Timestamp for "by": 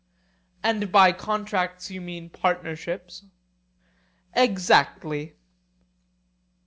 0.91-1.11